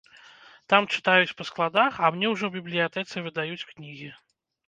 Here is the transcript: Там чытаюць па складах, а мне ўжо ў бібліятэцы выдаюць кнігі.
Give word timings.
Там 0.71 0.87
чытаюць 0.95 1.35
па 1.41 1.45
складах, 1.49 1.99
а 2.07 2.09
мне 2.17 2.27
ўжо 2.33 2.45
ў 2.49 2.61
бібліятэцы 2.61 3.15
выдаюць 3.27 3.67
кнігі. 3.73 4.09